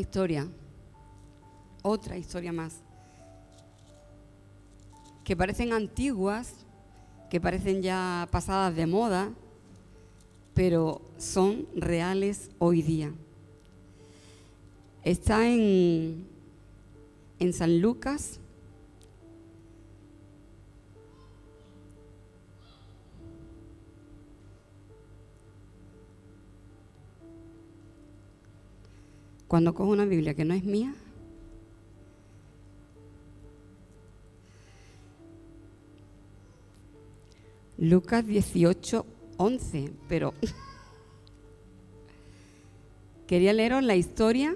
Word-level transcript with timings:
historia, 0.00 0.48
otra 1.82 2.16
historia 2.16 2.52
más, 2.52 2.82
que 5.22 5.36
parecen 5.36 5.72
antiguas, 5.72 6.54
que 7.30 7.40
parecen 7.40 7.82
ya 7.82 8.26
pasadas 8.32 8.74
de 8.74 8.86
moda, 8.86 9.30
pero 10.54 11.00
son 11.18 11.66
reales 11.76 12.50
hoy 12.58 12.82
día. 12.82 13.12
Está 15.04 15.48
en, 15.48 16.26
en 17.38 17.52
San 17.52 17.80
Lucas. 17.80 18.39
Cuando 29.50 29.74
cojo 29.74 29.90
una 29.90 30.04
Biblia 30.04 30.32
que 30.32 30.44
no 30.44 30.54
es 30.54 30.62
mía, 30.62 30.94
Lucas 37.76 38.24
18, 38.24 39.04
11, 39.38 39.90
pero 40.08 40.34
quería 43.26 43.52
leeros 43.52 43.82
la 43.82 43.96
historia 43.96 44.54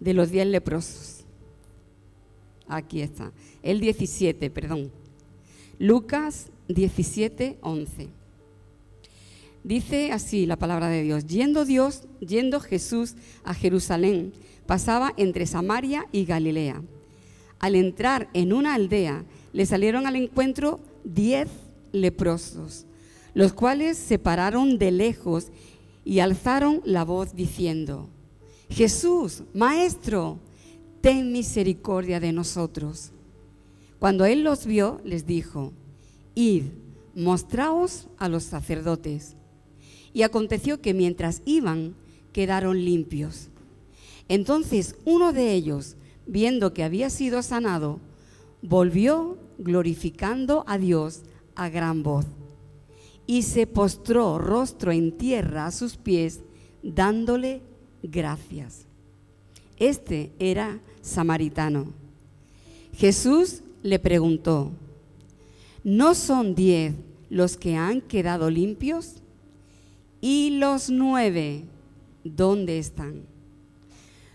de 0.00 0.14
los 0.14 0.32
diez 0.32 0.48
leprosos. 0.48 1.24
Aquí 2.66 3.02
está. 3.02 3.30
El 3.62 3.78
17, 3.78 4.50
perdón. 4.50 4.90
Lucas 5.78 6.50
17, 6.66 7.58
11. 7.60 8.17
Dice 9.68 10.12
así 10.12 10.46
la 10.46 10.56
palabra 10.56 10.88
de 10.88 11.02
Dios. 11.02 11.26
Yendo 11.26 11.66
Dios, 11.66 12.04
yendo 12.20 12.58
Jesús 12.58 13.16
a 13.44 13.52
Jerusalén, 13.52 14.32
pasaba 14.64 15.12
entre 15.18 15.44
Samaria 15.44 16.06
y 16.10 16.24
Galilea. 16.24 16.80
Al 17.58 17.74
entrar 17.74 18.30
en 18.32 18.54
una 18.54 18.72
aldea, 18.72 19.26
le 19.52 19.66
salieron 19.66 20.06
al 20.06 20.16
encuentro 20.16 20.80
diez 21.04 21.50
leprosos, 21.92 22.86
los 23.34 23.52
cuales 23.52 23.98
se 23.98 24.18
pararon 24.18 24.78
de 24.78 24.90
lejos 24.90 25.48
y 26.02 26.20
alzaron 26.20 26.80
la 26.86 27.04
voz 27.04 27.36
diciendo, 27.36 28.08
Jesús, 28.70 29.42
Maestro, 29.52 30.38
ten 31.02 31.30
misericordia 31.30 32.20
de 32.20 32.32
nosotros. 32.32 33.10
Cuando 33.98 34.24
él 34.24 34.44
los 34.44 34.64
vio, 34.64 35.02
les 35.04 35.26
dijo, 35.26 35.74
Id, 36.34 36.62
mostraos 37.14 38.08
a 38.16 38.30
los 38.30 38.44
sacerdotes. 38.44 39.34
Y 40.12 40.22
aconteció 40.22 40.80
que 40.80 40.94
mientras 40.94 41.42
iban, 41.44 41.94
quedaron 42.32 42.84
limpios. 42.84 43.48
Entonces 44.28 44.96
uno 45.04 45.32
de 45.32 45.52
ellos, 45.52 45.96
viendo 46.26 46.74
que 46.74 46.84
había 46.84 47.10
sido 47.10 47.42
sanado, 47.42 48.00
volvió 48.62 49.38
glorificando 49.58 50.64
a 50.66 50.78
Dios 50.78 51.22
a 51.54 51.68
gran 51.68 52.02
voz 52.02 52.26
y 53.28 53.42
se 53.42 53.66
postró 53.66 54.38
rostro 54.38 54.90
en 54.90 55.12
tierra 55.12 55.66
a 55.66 55.70
sus 55.70 55.96
pies, 55.96 56.40
dándole 56.82 57.60
gracias. 58.02 58.86
Este 59.76 60.32
era 60.38 60.80
samaritano. 61.02 61.92
Jesús 62.94 63.62
le 63.82 63.98
preguntó, 63.98 64.72
¿no 65.84 66.14
son 66.14 66.54
diez 66.54 66.94
los 67.28 67.58
que 67.58 67.76
han 67.76 68.00
quedado 68.00 68.48
limpios? 68.48 69.16
¿Y 70.20 70.58
los 70.58 70.90
nueve 70.90 71.64
dónde 72.24 72.78
están? 72.78 73.22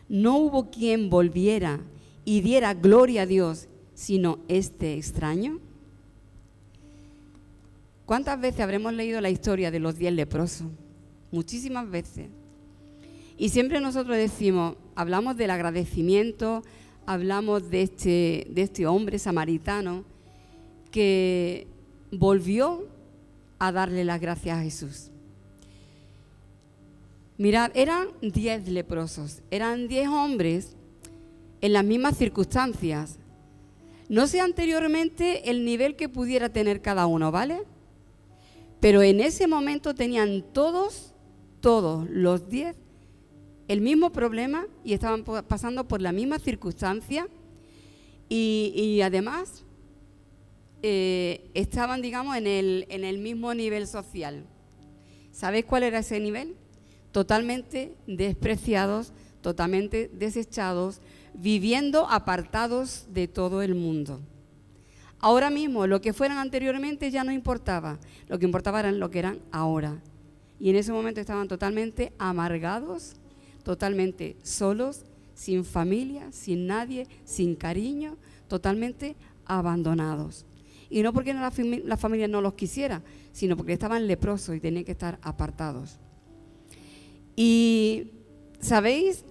No 0.07 0.37
hubo 0.37 0.69
quien 0.69 1.09
volviera 1.09 1.79
y 2.25 2.41
diera 2.41 2.73
gloria 2.73 3.23
a 3.23 3.25
Dios, 3.25 3.67
sino 3.93 4.39
este 4.47 4.95
extraño. 4.95 5.59
¿Cuántas 8.05 8.39
veces 8.39 8.61
habremos 8.61 8.93
leído 8.93 9.21
la 9.21 9.29
historia 9.29 9.71
de 9.71 9.79
los 9.79 9.97
diez 9.97 10.13
leprosos? 10.13 10.67
Muchísimas 11.31 11.89
veces. 11.89 12.27
Y 13.37 13.49
siempre 13.49 13.81
nosotros 13.81 14.17
decimos, 14.17 14.75
hablamos 14.95 15.35
del 15.37 15.51
agradecimiento, 15.51 16.63
hablamos 17.05 17.69
de 17.69 17.81
este, 17.81 18.47
de 18.49 18.61
este 18.61 18.85
hombre 18.85 19.19
samaritano 19.19 20.03
que 20.91 21.67
volvió 22.11 22.87
a 23.57 23.71
darle 23.71 24.03
las 24.03 24.21
gracias 24.21 24.59
a 24.59 24.61
Jesús. 24.61 25.12
Mirad, 27.37 27.71
eran 27.73 28.09
diez 28.21 28.67
leprosos, 28.67 29.41
eran 29.49 29.87
diez 29.87 30.07
hombres 30.07 30.75
en 31.61 31.73
las 31.73 31.83
mismas 31.83 32.17
circunstancias. 32.17 33.17
No 34.07 34.27
sé 34.27 34.39
anteriormente 34.39 35.49
el 35.49 35.65
nivel 35.65 35.95
que 35.95 36.09
pudiera 36.09 36.49
tener 36.49 36.81
cada 36.81 37.07
uno, 37.07 37.31
¿vale? 37.31 37.63
Pero 38.79 39.01
en 39.01 39.19
ese 39.19 39.47
momento 39.47 39.95
tenían 39.95 40.43
todos, 40.53 41.15
todos 41.59 42.07
los 42.09 42.49
diez, 42.49 42.75
el 43.67 43.81
mismo 43.81 44.11
problema 44.11 44.67
y 44.83 44.93
estaban 44.93 45.23
pasando 45.23 45.87
por 45.87 46.01
la 46.01 46.11
misma 46.11 46.37
circunstancia 46.37 47.27
y, 48.29 48.99
además 49.01 49.63
eh, 50.81 51.49
estaban, 51.53 52.01
digamos, 52.01 52.35
en 52.35 52.45
el, 52.45 52.85
en 52.89 53.05
el 53.05 53.19
mismo 53.19 53.53
nivel 53.53 53.87
social. 53.87 54.45
¿Sabéis 55.31 55.65
cuál 55.65 55.83
era 55.83 55.99
ese 55.99 56.19
nivel? 56.19 56.55
Totalmente 57.13 57.95
despreciados, 58.05 59.13
totalmente 59.39 60.11
desechados, 60.13 60.99
viviendo 61.33 62.09
apartados 62.09 63.05
de 63.13 63.29
todo 63.29 63.61
el 63.61 63.75
mundo. 63.75 64.19
Ahora 65.19 65.49
mismo, 65.49 65.87
lo 65.87 66.01
que 66.01 66.11
fueran 66.11 66.37
anteriormente 66.37 67.09
ya 67.09 67.23
no 67.23 67.31
importaba, 67.31 67.97
lo 68.27 68.37
que 68.37 68.45
importaba 68.45 68.81
era 68.81 68.91
lo 68.91 69.09
que 69.09 69.19
eran 69.19 69.39
ahora. 69.51 70.01
Y 70.59 70.69
en 70.69 70.75
ese 70.75 70.91
momento 70.91 71.21
estaban 71.21 71.47
totalmente 71.47 72.11
amargados, 72.17 73.15
totalmente 73.63 74.35
solos, 74.43 75.05
sin 75.33 75.63
familia, 75.63 76.31
sin 76.31 76.67
nadie, 76.67 77.07
sin 77.23 77.55
cariño, 77.55 78.17
totalmente 78.49 79.15
abandonados. 79.45 80.45
Y 80.89 81.01
no 81.01 81.13
porque 81.13 81.33
la, 81.33 81.51
familia 81.97 82.27
no 82.27 82.41
los 82.41 82.53
quisiera, 82.53 83.01
sino 83.31 83.57
porque 83.57 83.73
estaban 83.73 84.07
leprosos 84.07 84.55
y 84.55 84.59
tenían 84.59 84.85
que 84.85 84.91
estar 84.91 85.19
apartados. 85.21 85.99
Y, 87.35 88.11
¿sabéis? 88.59 89.25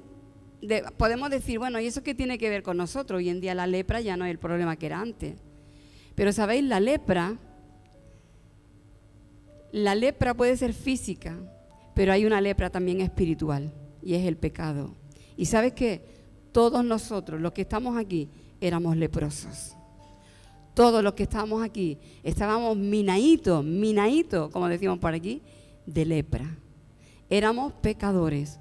podemos 0.97 1.29
decir, 1.31 1.59
bueno, 1.59 1.81
¿y 1.81 1.87
eso 1.87 2.03
qué 2.03 2.15
tiene 2.15 2.39
que 2.39 2.49
ver 2.49 2.63
con 2.63 2.77
nosotros? 2.77 3.19
Hoy 3.19 3.29
en 3.29 3.41
día 3.41 3.55
la 3.55 3.67
lepra 3.67 4.01
ya 4.01 4.17
no 4.17 4.25
es 4.25 4.31
el 4.31 4.39
problema 4.39 4.77
que 4.77 4.87
era 4.87 5.01
antes. 5.01 5.35
Pero, 6.15 6.33
¿sabéis? 6.33 6.65
La 6.65 6.79
lepra, 6.79 7.37
la 9.73 9.95
lepra 9.95 10.35
puede 10.35 10.57
ser 10.57 10.73
física, 10.73 11.37
pero 11.95 12.13
hay 12.13 12.25
una 12.25 12.41
lepra 12.41 12.71
también 12.71 13.01
espiritual 13.01 13.73
y 14.03 14.15
es 14.15 14.25
el 14.27 14.37
pecado. 14.37 14.95
Y 15.37 15.47
sabes 15.47 15.73
que 15.73 16.05
todos 16.53 16.85
nosotros, 16.85 17.41
los 17.41 17.53
que 17.53 17.63
estamos 17.63 17.97
aquí, 17.97 18.29
éramos 18.61 18.97
leprosos. 18.97 19.75
Todos 20.75 21.03
los 21.03 21.15
que 21.15 21.25
estábamos 21.25 21.63
aquí 21.63 21.99
estábamos 22.23 22.77
minaitos, 22.77 23.65
minaitos, 23.65 24.51
como 24.51 24.69
decimos 24.69 24.99
por 24.99 25.13
aquí, 25.13 25.43
de 25.87 26.05
lepra. 26.05 26.57
Éramos 27.33 27.73
pecadores 27.73 28.61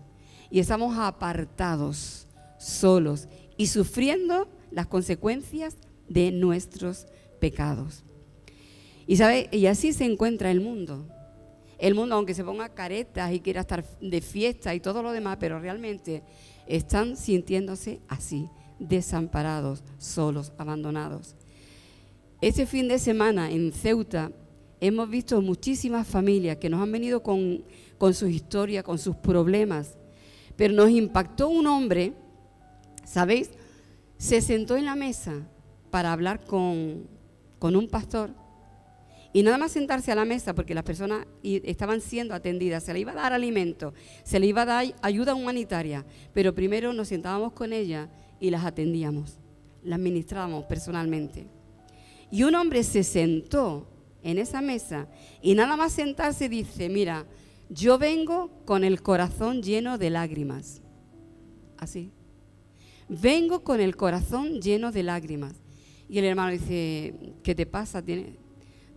y 0.49 0.61
estamos 0.61 0.97
apartados, 0.97 2.25
solos 2.57 3.27
y 3.57 3.67
sufriendo 3.67 4.47
las 4.71 4.87
consecuencias 4.87 5.75
de 6.07 6.31
nuestros 6.31 7.05
pecados. 7.41 8.05
Y 9.07 9.17
sabe, 9.17 9.49
y 9.51 9.65
así 9.65 9.91
se 9.91 10.05
encuentra 10.05 10.51
el 10.51 10.61
mundo 10.61 11.05
el 11.79 11.95
mundo, 11.95 12.15
aunque 12.15 12.35
se 12.35 12.43
ponga 12.43 12.69
caretas 12.69 13.33
y 13.33 13.39
quiera 13.39 13.61
estar 13.61 13.83
de 13.99 14.21
fiesta 14.21 14.73
y 14.73 14.79
todo 14.79 15.01
lo 15.01 15.11
demás, 15.11 15.37
pero 15.39 15.59
realmente 15.59 16.21
están 16.67 17.17
sintiéndose 17.17 17.99
así, 18.07 18.47
desamparados, 18.79 19.83
solos, 19.97 20.53
abandonados. 20.59 21.35
Este 22.39 22.67
fin 22.67 22.87
de 22.87 22.99
semana 22.99 23.51
en 23.51 23.71
Ceuta 23.73 24.31
hemos 24.79 25.09
visto 25.09 25.41
muchísimas 25.41 26.07
familias 26.07 26.57
que 26.57 26.69
nos 26.69 26.81
han 26.81 26.91
venido 26.91 27.23
con, 27.23 27.63
con 28.01 28.15
sus 28.15 28.31
historias, 28.31 28.83
con 28.83 28.97
sus 28.97 29.15
problemas, 29.15 29.95
pero 30.55 30.73
nos 30.73 30.89
impactó 30.89 31.49
un 31.49 31.67
hombre, 31.67 32.13
¿sabéis? 33.05 33.51
Se 34.17 34.41
sentó 34.41 34.75
en 34.75 34.85
la 34.85 34.95
mesa 34.95 35.33
para 35.91 36.11
hablar 36.11 36.43
con, 36.43 37.07
con 37.59 37.75
un 37.75 37.87
pastor 37.87 38.31
y 39.33 39.43
nada 39.43 39.59
más 39.59 39.73
sentarse 39.73 40.11
a 40.11 40.15
la 40.15 40.25
mesa, 40.25 40.55
porque 40.55 40.73
las 40.73 40.83
personas 40.83 41.27
estaban 41.43 42.01
siendo 42.01 42.33
atendidas, 42.33 42.81
se 42.81 42.91
le 42.91 43.01
iba 43.01 43.11
a 43.11 43.15
dar 43.15 43.33
alimento, 43.33 43.93
se 44.23 44.39
le 44.39 44.47
iba 44.47 44.63
a 44.63 44.65
dar 44.65 44.95
ayuda 45.03 45.35
humanitaria, 45.35 46.03
pero 46.33 46.55
primero 46.55 46.93
nos 46.93 47.09
sentábamos 47.09 47.53
con 47.53 47.71
ella 47.71 48.09
y 48.39 48.49
las 48.49 48.65
atendíamos, 48.65 49.37
las 49.83 49.99
ministrábamos 49.99 50.65
personalmente. 50.65 51.45
Y 52.31 52.45
un 52.45 52.55
hombre 52.55 52.83
se 52.83 53.03
sentó 53.03 53.87
en 54.23 54.39
esa 54.39 54.59
mesa 54.59 55.07
y 55.39 55.53
nada 55.53 55.77
más 55.77 55.93
sentarse 55.93 56.49
dice, 56.49 56.89
mira, 56.89 57.27
yo 57.73 57.97
vengo 57.97 58.51
con 58.65 58.83
el 58.83 59.01
corazón 59.01 59.63
lleno 59.63 59.97
de 59.97 60.09
lágrimas. 60.09 60.81
Así. 61.77 62.11
Vengo 63.07 63.63
con 63.63 63.79
el 63.79 63.95
corazón 63.95 64.59
lleno 64.59 64.91
de 64.91 65.03
lágrimas. 65.03 65.53
Y 66.09 66.19
el 66.19 66.25
hermano 66.25 66.51
dice, 66.51 67.33
¿qué 67.43 67.55
te 67.55 67.65
pasa? 67.65 68.01
Dice, 68.01 68.37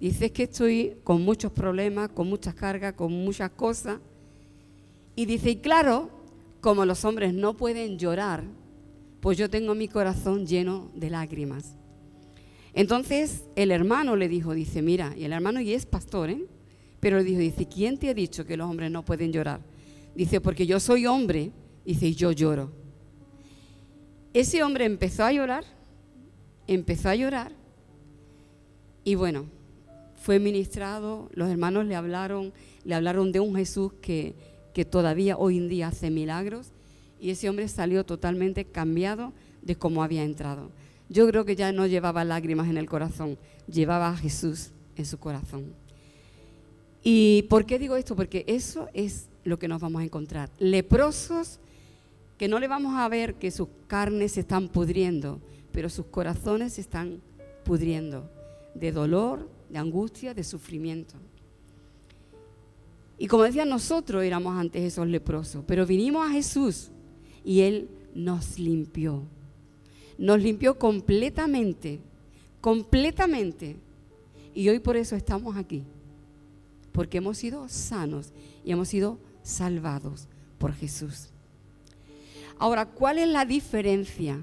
es 0.01 0.33
que 0.33 0.43
estoy 0.43 0.97
con 1.05 1.23
muchos 1.23 1.53
problemas, 1.53 2.09
con 2.09 2.29
muchas 2.29 2.55
cargas, 2.55 2.95
con 2.95 3.13
muchas 3.13 3.51
cosas. 3.51 4.01
Y 5.15 5.25
dice, 5.27 5.51
y 5.51 5.57
claro, 5.57 6.11
como 6.61 6.85
los 6.85 7.05
hombres 7.05 7.33
no 7.33 7.57
pueden 7.57 7.97
llorar, 7.97 8.43
pues 9.21 9.39
yo 9.39 9.49
tengo 9.49 9.77
mi 9.77 9.87
corazón 9.87 10.47
lleno 10.47 10.91
de 10.97 11.11
lágrimas. 11.11 11.77
Entonces 12.73 13.45
el 13.55 13.71
hermano 13.71 14.17
le 14.17 14.29
dijo, 14.29 14.53
dice, 14.53 14.83
mira, 14.83 15.15
y 15.17 15.23
el 15.25 15.33
hermano 15.33 15.61
y 15.61 15.73
es 15.75 15.87
pastor, 15.87 16.31
¿eh? 16.31 16.45
Pero 17.05 17.19
le 17.19 17.25
dijo, 17.25 17.41
dice, 17.41 17.69
¿quién 17.69 17.99
te 17.99 18.09
ha 18.09 18.15
dicho 18.15 18.47
que 18.47 18.57
los 18.57 18.67
hombres 18.67 18.91
no 18.91 19.05
pueden 19.05 19.31
llorar? 19.31 19.61
Dice, 20.15 20.41
porque 20.41 20.67
yo 20.67 20.81
soy 20.81 21.05
hombre, 21.05 21.53
dice, 21.85 22.07
y 22.07 22.15
yo 22.15 22.33
lloro. 22.33 22.73
Ese 24.33 24.63
hombre 24.63 24.87
empezó 24.87 25.23
a 25.23 25.31
llorar, 25.31 25.65
empezó 26.67 27.11
a 27.11 27.15
llorar, 27.15 27.53
y 29.05 29.17
bueno, 29.17 29.45
fue 30.17 30.39
ministrado, 30.39 31.29
los 31.35 31.51
hermanos 31.51 31.85
le 31.85 31.95
hablaron, 31.95 32.55
le 32.87 32.95
hablaron 32.95 33.33
de 33.33 33.41
un 33.41 33.55
Jesús 33.55 33.93
que, 34.01 34.35
que 34.73 34.87
todavía 34.87 35.37
hoy 35.37 35.59
en 35.59 35.69
día 35.69 35.89
hace 35.89 36.09
milagros, 36.09 36.69
y 37.21 37.29
ese 37.29 37.51
hombre 37.51 37.69
salió 37.69 38.07
totalmente 38.07 38.65
cambiado 38.65 39.35
de 39.61 39.77
cómo 39.77 40.03
había 40.03 40.25
entrado. 40.25 40.71
Yo 41.11 41.29
creo 41.29 41.45
que 41.45 41.55
ya 41.55 41.71
no 41.71 41.87
llevaba 41.87 42.25
lágrimas 42.25 42.71
en 42.71 42.79
el 42.79 42.89
corazón, 42.89 43.37
llevaba 43.67 44.09
a 44.09 44.17
Jesús 44.17 44.71
en 44.97 45.05
su 45.05 45.19
corazón. 45.19 45.84
¿Y 47.07 47.43
por 47.51 47.67
qué 47.67 47.79
digo 47.79 47.97
esto? 47.97 48.17
Porque 48.17 48.47
eso 48.49 48.89
es 48.95 49.29
lo 49.45 49.59
que 49.59 49.69
nos 49.69 49.81
vamos 49.81 50.01
a 50.01 50.05
encontrar. 50.05 50.51
Leprosos 50.59 51.61
que 52.39 52.49
no 52.49 52.59
le 52.59 52.67
vamos 52.67 52.97
a 52.97 53.07
ver 53.11 53.35
que 53.35 53.51
sus 53.51 53.69
carnes 53.87 54.33
se 54.33 54.41
están 54.41 54.69
pudriendo, 54.69 55.39
pero 55.71 55.91
sus 55.91 56.07
corazones 56.07 56.73
se 56.73 56.81
están 56.81 57.21
pudriendo 57.63 58.29
de 58.75 58.91
dolor, 58.91 59.51
de 59.69 59.79
angustia, 59.79 60.33
de 60.33 60.43
sufrimiento. 60.43 61.15
Y 63.19 63.27
como 63.29 63.45
decía, 63.45 63.67
nosotros 63.67 64.25
éramos 64.25 64.57
antes 64.57 64.83
esos 64.83 65.07
leprosos, 65.07 65.63
pero 65.67 65.87
vinimos 65.87 66.27
a 66.27 66.33
Jesús 66.33 66.91
y 67.45 67.61
Él 67.61 67.89
nos 68.15 68.59
limpió. 68.59 69.23
Nos 70.17 70.41
limpió 70.43 70.79
completamente, 70.79 72.01
completamente. 72.63 73.77
Y 74.55 74.71
hoy 74.71 74.79
por 74.79 74.97
eso 74.97 75.15
estamos 75.17 75.55
aquí 75.57 75.85
porque 76.95 77.19
hemos 77.19 77.39
sido 77.39 77.69
sanos 77.69 78.33
y 78.65 78.71
hemos 78.71 78.87
sido 78.87 79.19
salvados 79.43 80.29
por 80.59 80.73
Jesús. 80.73 81.31
Ahora, 82.57 82.87
¿cuál 82.87 83.19
es 83.19 83.29
la 83.29 83.45
diferencia? 83.45 84.41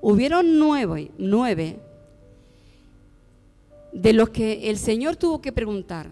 Hubieron 0.00 0.60
nueve, 0.60 1.10
nueve 1.18 1.80
de 3.92 4.12
los 4.12 4.30
que 4.30 4.70
el 4.70 4.78
Señor 4.78 5.16
tuvo 5.16 5.42
que 5.42 5.50
preguntar, 5.50 6.08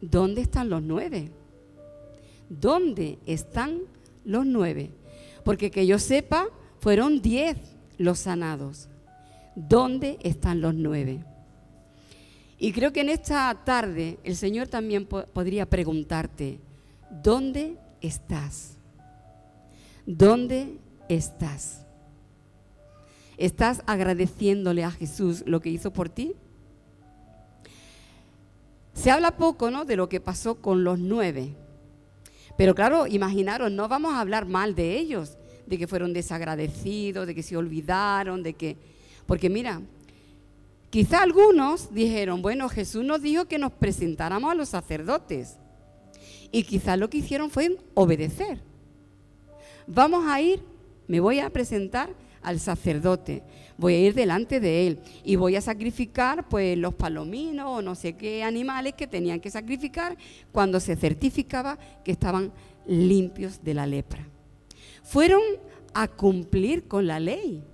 ¿dónde 0.00 0.42
están 0.42 0.70
los 0.70 0.80
nueve? 0.80 1.32
¿Dónde 2.48 3.18
están 3.26 3.80
los 4.24 4.46
nueve? 4.46 4.90
Porque 5.44 5.72
que 5.72 5.88
yo 5.88 5.98
sepa, 5.98 6.46
fueron 6.78 7.20
diez 7.20 7.56
los 7.98 8.20
sanados. 8.20 8.88
¿Dónde 9.56 10.18
están 10.22 10.60
los 10.60 10.72
nueve? 10.72 11.24
Y 12.62 12.70
creo 12.70 12.92
que 12.92 13.00
en 13.00 13.08
esta 13.08 13.52
tarde 13.64 14.20
el 14.22 14.36
Señor 14.36 14.68
también 14.68 15.04
podría 15.04 15.68
preguntarte, 15.68 16.60
¿dónde 17.10 17.76
estás? 18.00 18.76
¿Dónde 20.06 20.78
estás? 21.08 21.84
¿Estás 23.36 23.82
agradeciéndole 23.84 24.84
a 24.84 24.92
Jesús 24.92 25.42
lo 25.44 25.60
que 25.60 25.70
hizo 25.70 25.92
por 25.92 26.08
ti? 26.08 26.36
Se 28.94 29.10
habla 29.10 29.36
poco, 29.36 29.72
¿no? 29.72 29.84
De 29.84 29.96
lo 29.96 30.08
que 30.08 30.20
pasó 30.20 30.62
con 30.62 30.84
los 30.84 31.00
nueve. 31.00 31.56
Pero 32.56 32.76
claro, 32.76 33.08
imaginaros, 33.08 33.72
no 33.72 33.88
vamos 33.88 34.14
a 34.14 34.20
hablar 34.20 34.46
mal 34.46 34.76
de 34.76 34.98
ellos, 34.98 35.36
de 35.66 35.78
que 35.78 35.88
fueron 35.88 36.12
desagradecidos, 36.12 37.26
de 37.26 37.34
que 37.34 37.42
se 37.42 37.56
olvidaron, 37.56 38.44
de 38.44 38.54
que... 38.54 38.76
Porque 39.26 39.50
mira, 39.50 39.82
Quizá 40.92 41.22
algunos 41.22 41.94
dijeron, 41.94 42.42
bueno, 42.42 42.68
Jesús 42.68 43.02
nos 43.02 43.22
dijo 43.22 43.46
que 43.46 43.56
nos 43.56 43.72
presentáramos 43.72 44.52
a 44.52 44.54
los 44.54 44.68
sacerdotes. 44.68 45.56
Y 46.50 46.64
quizá 46.64 46.98
lo 46.98 47.08
que 47.08 47.16
hicieron 47.16 47.48
fue 47.48 47.78
obedecer. 47.94 48.60
Vamos 49.86 50.26
a 50.28 50.38
ir, 50.42 50.62
me 51.08 51.18
voy 51.18 51.40
a 51.40 51.48
presentar 51.48 52.10
al 52.42 52.60
sacerdote, 52.60 53.42
voy 53.78 53.94
a 53.94 54.00
ir 54.00 54.12
delante 54.12 54.60
de 54.60 54.86
él 54.86 55.00
y 55.24 55.36
voy 55.36 55.56
a 55.56 55.62
sacrificar 55.62 56.46
pues 56.50 56.76
los 56.76 56.92
palominos 56.92 57.68
o 57.68 57.80
no 57.80 57.94
sé 57.94 58.12
qué 58.12 58.42
animales 58.42 58.92
que 58.92 59.06
tenían 59.06 59.40
que 59.40 59.50
sacrificar 59.50 60.18
cuando 60.50 60.78
se 60.78 60.94
certificaba 60.96 61.78
que 62.04 62.12
estaban 62.12 62.52
limpios 62.86 63.64
de 63.64 63.72
la 63.72 63.86
lepra. 63.86 64.28
Fueron 65.02 65.40
a 65.94 66.06
cumplir 66.06 66.86
con 66.86 67.06
la 67.06 67.18
ley. 67.18 67.64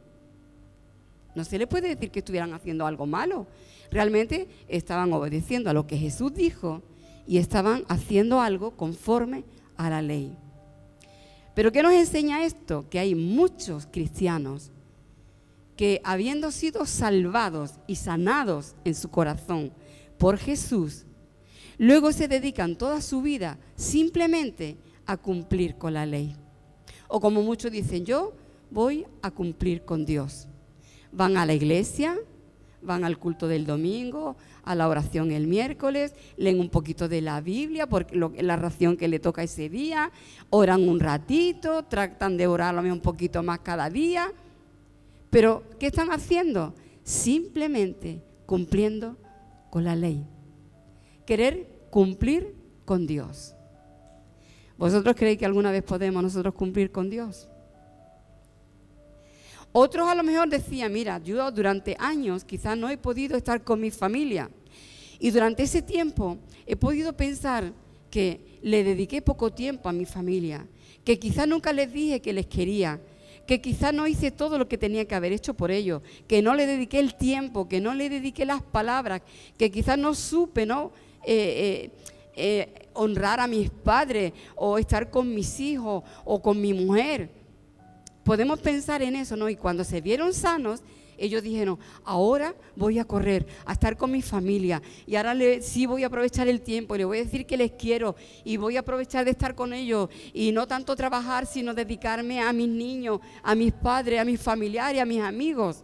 No 1.34 1.44
se 1.44 1.58
le 1.58 1.66
puede 1.66 1.88
decir 1.88 2.10
que 2.10 2.20
estuvieran 2.20 2.52
haciendo 2.52 2.86
algo 2.86 3.06
malo. 3.06 3.46
Realmente 3.90 4.48
estaban 4.68 5.12
obedeciendo 5.12 5.70
a 5.70 5.72
lo 5.72 5.86
que 5.86 5.96
Jesús 5.96 6.34
dijo 6.34 6.82
y 7.26 7.38
estaban 7.38 7.84
haciendo 7.88 8.40
algo 8.40 8.72
conforme 8.72 9.44
a 9.76 9.90
la 9.90 10.02
ley. 10.02 10.36
Pero 11.54 11.72
¿qué 11.72 11.82
nos 11.82 11.92
enseña 11.92 12.44
esto? 12.44 12.86
Que 12.88 12.98
hay 12.98 13.14
muchos 13.14 13.86
cristianos 13.90 14.70
que 15.76 16.00
habiendo 16.04 16.50
sido 16.50 16.86
salvados 16.86 17.74
y 17.86 17.96
sanados 17.96 18.74
en 18.84 18.94
su 18.94 19.10
corazón 19.10 19.72
por 20.18 20.38
Jesús, 20.38 21.04
luego 21.78 22.12
se 22.12 22.26
dedican 22.26 22.76
toda 22.76 23.00
su 23.00 23.22
vida 23.22 23.58
simplemente 23.76 24.76
a 25.06 25.16
cumplir 25.16 25.76
con 25.76 25.94
la 25.94 26.04
ley. 26.04 26.34
O 27.06 27.20
como 27.20 27.42
muchos 27.42 27.70
dicen, 27.70 28.04
yo 28.04 28.34
voy 28.70 29.06
a 29.22 29.30
cumplir 29.30 29.84
con 29.84 30.04
Dios 30.04 30.48
van 31.12 31.36
a 31.36 31.46
la 31.46 31.54
iglesia, 31.54 32.16
van 32.82 33.04
al 33.04 33.18
culto 33.18 33.48
del 33.48 33.66
domingo, 33.66 34.36
a 34.64 34.74
la 34.74 34.88
oración 34.88 35.30
el 35.32 35.46
miércoles, 35.46 36.14
leen 36.36 36.60
un 36.60 36.68
poquito 36.68 37.08
de 37.08 37.20
la 37.20 37.40
Biblia, 37.40 37.88
porque 37.88 38.16
la 38.16 38.56
ración 38.56 38.96
que 38.96 39.08
le 39.08 39.18
toca 39.18 39.42
ese 39.42 39.68
día, 39.68 40.10
oran 40.50 40.88
un 40.88 41.00
ratito, 41.00 41.84
tratan 41.84 42.36
de 42.36 42.46
orarlo 42.46 42.80
un 42.82 43.00
poquito 43.00 43.42
más 43.42 43.60
cada 43.60 43.90
día. 43.90 44.32
Pero, 45.30 45.62
¿qué 45.78 45.88
están 45.88 46.10
haciendo? 46.10 46.74
Simplemente 47.02 48.22
cumpliendo 48.46 49.16
con 49.70 49.84
la 49.84 49.96
ley. 49.96 50.24
Querer 51.26 51.66
cumplir 51.90 52.54
con 52.84 53.06
Dios. 53.06 53.54
¿Vosotros 54.78 55.16
creéis 55.16 55.38
que 55.38 55.46
alguna 55.46 55.70
vez 55.70 55.82
podemos 55.82 56.22
nosotros 56.22 56.54
cumplir 56.54 56.92
con 56.92 57.10
Dios? 57.10 57.48
Otros 59.72 60.08
a 60.08 60.14
lo 60.14 60.22
mejor 60.22 60.48
decían, 60.48 60.92
mira, 60.92 61.18
yo 61.18 61.50
durante 61.50 61.96
años 61.98 62.44
quizás 62.44 62.76
no 62.76 62.88
he 62.88 62.96
podido 62.96 63.36
estar 63.36 63.62
con 63.62 63.80
mi 63.80 63.90
familia. 63.90 64.50
Y 65.18 65.30
durante 65.30 65.64
ese 65.64 65.82
tiempo 65.82 66.38
he 66.66 66.76
podido 66.76 67.12
pensar 67.12 67.72
que 68.10 68.58
le 68.62 68.84
dediqué 68.84 69.20
poco 69.20 69.52
tiempo 69.52 69.88
a 69.88 69.92
mi 69.92 70.06
familia, 70.06 70.66
que 71.04 71.18
quizás 71.18 71.46
nunca 71.46 71.72
les 71.72 71.92
dije 71.92 72.20
que 72.20 72.32
les 72.32 72.46
quería, 72.46 73.00
que 73.46 73.60
quizás 73.60 73.92
no 73.92 74.06
hice 74.06 74.30
todo 74.30 74.58
lo 74.58 74.68
que 74.68 74.78
tenía 74.78 75.06
que 75.06 75.14
haber 75.14 75.32
hecho 75.32 75.54
por 75.54 75.70
ellos, 75.70 76.02
que 76.26 76.42
no 76.42 76.54
le 76.54 76.66
dediqué 76.66 76.98
el 76.98 77.14
tiempo, 77.14 77.68
que 77.68 77.80
no 77.80 77.94
le 77.94 78.08
dediqué 78.08 78.44
las 78.44 78.62
palabras, 78.62 79.22
que 79.56 79.70
quizás 79.70 79.98
no 79.98 80.14
supe, 80.14 80.66
¿no? 80.66 80.92
Eh, 81.24 81.90
eh, 81.90 81.90
eh, 82.40 82.88
honrar 82.94 83.40
a 83.40 83.46
mis 83.46 83.70
padres 83.70 84.32
o 84.54 84.78
estar 84.78 85.10
con 85.10 85.34
mis 85.34 85.58
hijos 85.60 86.04
o 86.24 86.40
con 86.40 86.60
mi 86.60 86.72
mujer 86.72 87.37
podemos 88.28 88.60
pensar 88.60 89.00
en 89.00 89.16
eso, 89.16 89.38
¿no? 89.38 89.48
Y 89.48 89.56
cuando 89.56 89.84
se 89.84 90.02
vieron 90.02 90.34
sanos, 90.34 90.82
ellos 91.16 91.42
dijeron, 91.42 91.78
ahora 92.04 92.54
voy 92.76 92.98
a 92.98 93.06
correr, 93.06 93.46
a 93.64 93.72
estar 93.72 93.96
con 93.96 94.10
mi 94.10 94.20
familia 94.20 94.82
y 95.06 95.16
ahora 95.16 95.34
sí 95.62 95.86
voy 95.86 96.04
a 96.04 96.08
aprovechar 96.08 96.46
el 96.46 96.60
tiempo 96.60 96.94
y 96.94 96.98
le 96.98 97.04
voy 97.06 97.20
a 97.20 97.24
decir 97.24 97.46
que 97.46 97.56
les 97.56 97.70
quiero 97.70 98.16
y 98.44 98.58
voy 98.58 98.76
a 98.76 98.80
aprovechar 98.80 99.24
de 99.24 99.30
estar 99.30 99.54
con 99.54 99.72
ellos 99.72 100.10
y 100.34 100.52
no 100.52 100.66
tanto 100.66 100.94
trabajar, 100.94 101.46
sino 101.46 101.72
dedicarme 101.72 102.42
a 102.42 102.52
mis 102.52 102.68
niños, 102.68 103.20
a 103.42 103.54
mis 103.54 103.72
padres, 103.72 104.20
a 104.20 104.26
mis 104.26 104.38
familiares, 104.38 105.00
a 105.00 105.06
mis 105.06 105.22
amigos. 105.22 105.82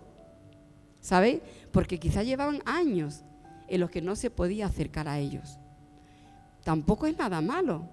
¿Sabéis? 1.00 1.40
Porque 1.72 1.98
quizás 1.98 2.26
llevaban 2.26 2.60
años 2.66 3.24
en 3.68 3.80
los 3.80 3.88
que 3.88 4.02
no 4.02 4.16
se 4.16 4.28
podía 4.28 4.66
acercar 4.66 5.08
a 5.08 5.18
ellos. 5.18 5.58
Tampoco 6.62 7.06
es 7.06 7.16
nada 7.16 7.40
malo, 7.40 7.88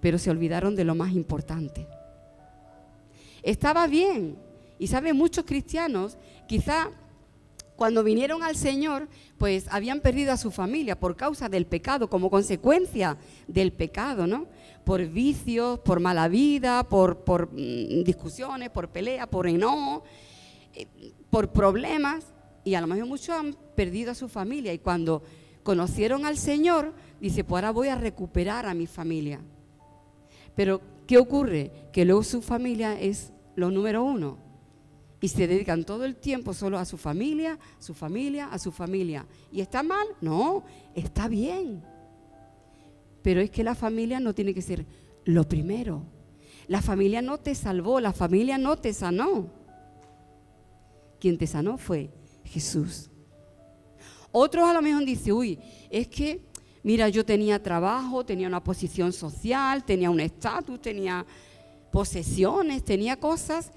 pero 0.00 0.16
se 0.16 0.30
olvidaron 0.30 0.74
de 0.74 0.84
lo 0.84 0.94
más 0.94 1.12
importante 1.12 1.86
estaba 3.42 3.86
bien. 3.86 4.38
Y 4.78 4.86
saben, 4.86 5.16
muchos 5.16 5.44
cristianos 5.44 6.18
quizá 6.46 6.90
cuando 7.78 8.02
vinieron 8.02 8.42
al 8.42 8.56
Señor, 8.56 9.08
pues 9.38 9.66
habían 9.70 10.00
perdido 10.00 10.32
a 10.32 10.36
su 10.36 10.50
familia 10.50 10.98
por 10.98 11.14
causa 11.14 11.48
del 11.48 11.64
pecado, 11.64 12.10
como 12.10 12.28
consecuencia 12.28 13.16
del 13.46 13.72
pecado, 13.72 14.26
¿no? 14.26 14.46
Por 14.84 15.06
vicios, 15.06 15.78
por 15.78 16.00
mala 16.00 16.26
vida, 16.26 16.82
por, 16.82 17.48
mm, 17.52 18.02
discusiones, 18.02 18.70
por 18.70 18.88
peleas, 18.88 19.28
por 19.28 19.46
enojo, 19.46 20.02
eh, 20.74 20.88
por 21.30 21.52
problemas. 21.52 22.26
Y 22.64 22.74
a 22.74 22.80
lo 22.80 22.88
mejor 22.88 23.06
muchos 23.06 23.28
han 23.28 23.54
perdido 23.76 24.10
a 24.10 24.16
su 24.16 24.28
familia. 24.28 24.72
Y 24.72 24.80
cuando 24.80 25.22
conocieron 25.62 26.26
al 26.26 26.36
Señor, 26.36 26.92
dice, 27.20 27.44
pues 27.44 27.60
ahora 27.62 27.70
voy 27.70 27.88
a 27.88 27.94
recuperar 27.94 28.66
a 28.66 28.74
mi 28.74 28.88
familia. 28.88 29.40
Pero, 30.56 30.80
¿qué 31.06 31.16
ocurre? 31.16 31.70
Que 31.98 32.04
luego 32.04 32.22
su 32.22 32.42
familia 32.42 32.96
es 33.00 33.32
lo 33.56 33.72
número 33.72 34.04
uno 34.04 34.38
y 35.20 35.26
se 35.26 35.48
dedican 35.48 35.82
todo 35.82 36.04
el 36.04 36.14
tiempo 36.14 36.54
solo 36.54 36.78
a 36.78 36.84
su 36.84 36.96
familia, 36.96 37.58
su 37.80 37.92
familia, 37.92 38.46
a 38.52 38.58
su 38.60 38.70
familia. 38.70 39.26
¿Y 39.50 39.60
está 39.60 39.82
mal? 39.82 40.06
No, 40.20 40.62
está 40.94 41.26
bien. 41.26 41.82
Pero 43.20 43.40
es 43.40 43.50
que 43.50 43.64
la 43.64 43.74
familia 43.74 44.20
no 44.20 44.32
tiene 44.32 44.54
que 44.54 44.62
ser 44.62 44.86
lo 45.24 45.48
primero. 45.48 46.04
La 46.68 46.82
familia 46.82 47.20
no 47.20 47.36
te 47.36 47.56
salvó, 47.56 47.98
la 47.98 48.12
familia 48.12 48.58
no 48.58 48.76
te 48.76 48.92
sanó. 48.92 49.50
Quien 51.18 51.36
te 51.36 51.48
sanó 51.48 51.78
fue 51.78 52.12
Jesús. 52.44 53.10
Otros 54.30 54.68
a 54.68 54.72
lo 54.72 54.82
mejor 54.82 55.04
dicen, 55.04 55.32
uy, 55.32 55.58
es 55.90 56.06
que, 56.06 56.46
mira, 56.84 57.08
yo 57.08 57.24
tenía 57.24 57.60
trabajo, 57.60 58.24
tenía 58.24 58.46
una 58.46 58.62
posición 58.62 59.12
social, 59.12 59.84
tenía 59.84 60.10
un 60.10 60.20
estatus, 60.20 60.80
tenía 60.80 61.26
posesiones, 61.90 62.84
tenía 62.84 63.16
cosas 63.16 63.72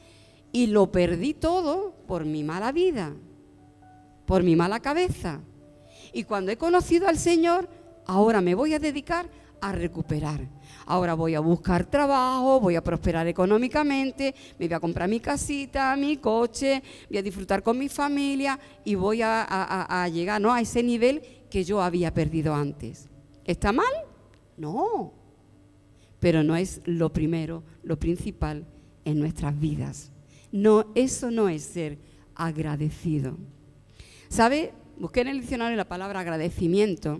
y 0.51 0.67
lo 0.67 0.91
perdí 0.91 1.33
todo 1.33 1.95
por 2.07 2.25
mi 2.25 2.43
mala 2.43 2.71
vida, 2.71 3.13
por 4.25 4.43
mi 4.43 4.55
mala 4.55 4.79
cabeza. 4.79 5.41
Y 6.13 6.23
cuando 6.23 6.51
he 6.51 6.57
conocido 6.57 7.07
al 7.07 7.17
Señor, 7.17 7.69
ahora 8.05 8.41
me 8.41 8.55
voy 8.55 8.73
a 8.73 8.79
dedicar 8.79 9.29
a 9.61 9.71
recuperar. 9.71 10.41
Ahora 10.85 11.13
voy 11.13 11.35
a 11.35 11.39
buscar 11.39 11.85
trabajo, 11.85 12.59
voy 12.59 12.75
a 12.75 12.83
prosperar 12.83 13.27
económicamente, 13.27 14.33
me 14.57 14.67
voy 14.67 14.73
a 14.73 14.79
comprar 14.79 15.07
mi 15.07 15.19
casita, 15.19 15.95
mi 15.95 16.17
coche, 16.17 16.81
voy 17.07 17.19
a 17.19 17.23
disfrutar 17.23 17.63
con 17.63 17.77
mi 17.77 17.87
familia 17.87 18.59
y 18.83 18.95
voy 18.95 19.21
a, 19.23 20.09
llegar 20.11 20.41
¿no? 20.41 20.51
a 20.51 20.59
ese 20.59 20.83
nivel 20.83 21.21
que 21.49 21.63
yo 21.63 21.81
había 21.81 22.13
perdido 22.13 22.53
antes. 22.53 23.07
¿Está 23.45 23.71
mal? 23.71 23.93
No. 24.57 25.20
Pero 26.21 26.41
no 26.41 26.55
es 26.55 26.79
lo 26.85 27.11
primero, 27.11 27.63
lo 27.83 27.99
principal 27.99 28.65
en 29.03 29.19
nuestras 29.19 29.59
vidas. 29.59 30.11
No, 30.53 30.85
eso 30.95 31.31
no 31.31 31.49
es 31.49 31.63
ser 31.63 31.97
agradecido. 32.35 33.37
¿Sabe? 34.29 34.71
Busqué 34.97 35.21
en 35.21 35.27
el 35.29 35.41
diccionario 35.41 35.75
la 35.75 35.89
palabra 35.89 36.21
agradecimiento. 36.21 37.19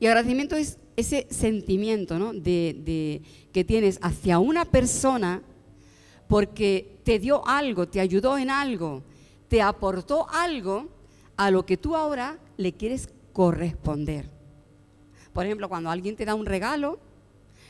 Y 0.00 0.06
agradecimiento 0.06 0.56
es 0.56 0.78
ese 0.96 1.26
sentimiento 1.30 2.18
¿no? 2.18 2.32
de, 2.32 3.22
que 3.52 3.64
tienes 3.64 3.98
hacia 4.02 4.38
una 4.38 4.64
persona 4.64 5.42
porque 6.28 6.98
te 7.04 7.18
dio 7.18 7.46
algo, 7.46 7.88
te 7.88 8.00
ayudó 8.00 8.38
en 8.38 8.50
algo, 8.50 9.02
te 9.48 9.60
aportó 9.60 10.26
algo 10.30 10.88
a 11.36 11.50
lo 11.50 11.66
que 11.66 11.76
tú 11.76 11.96
ahora 11.96 12.38
le 12.56 12.72
quieres 12.72 13.08
corresponder. 13.32 14.30
Por 15.32 15.44
ejemplo, 15.44 15.68
cuando 15.68 15.90
alguien 15.90 16.16
te 16.16 16.24
da 16.24 16.34
un 16.34 16.46
regalo, 16.46 17.00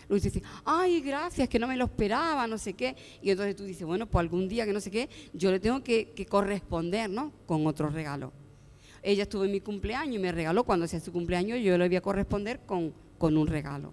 Luis 0.09 0.23
dice, 0.23 0.43
ay, 0.65 1.01
gracias, 1.01 1.49
que 1.49 1.59
no 1.59 1.67
me 1.67 1.77
lo 1.77 1.87
esperaba, 1.87 2.47
no 2.47 2.59
sé 2.59 2.75
qué. 2.75 2.97
Y 3.23 3.31
entonces 3.31 3.57
tú 3.57 3.65
dices, 3.65 3.87
bueno, 3.87 4.07
pues 4.07 4.21
algún 4.21 4.49
día 4.49 4.67
que 4.67 4.73
no 4.73 4.81
sé 4.81 4.91
qué, 4.91 5.09
yo 5.33 5.51
le 5.51 5.61
tengo 5.61 5.83
que, 5.83 6.27
corresponder, 6.29 7.11
¿no? 7.11 7.33
Con 7.47 7.67
otro 7.67 7.89
regalo. 7.89 8.33
Ella 9.03 9.25
estuvo 9.25 9.45
en 9.45 9.53
mi 9.53 9.61
cumpleaños 9.61 10.17
y 10.17 10.19
me 10.19 10.33
regaló, 10.33 10.65
cuando 10.65 10.87
sea 10.87 11.01
su 11.01 11.13
cumpleaños, 11.13 11.61
yo 11.61 11.77
le 11.77 11.89
voy 11.89 11.97
a 11.97 12.01
corresponder 12.01 12.61
con, 12.67 12.95
con 13.19 13.37
un 13.37 13.47
regalo. 13.47 13.93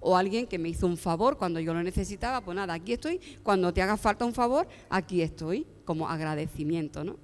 O 0.00 0.16
alguien 0.16 0.46
que 0.46 0.58
me 0.58 0.68
hizo 0.68 0.86
un 0.86 0.96
favor 0.96 1.38
cuando 1.38 1.60
yo 1.60 1.72
lo 1.72 1.82
necesitaba, 1.82 2.42
pues 2.42 2.54
nada, 2.54 2.74
aquí 2.74 2.92
estoy. 2.92 3.20
Cuando 3.42 3.72
te 3.72 3.82
haga 3.82 3.96
falta 3.96 4.24
un 4.24 4.34
favor, 4.34 4.68
aquí 4.90 5.22
estoy, 5.22 5.66
como 5.84 6.08
agradecimiento, 6.08 7.04
¿no? 7.04 7.16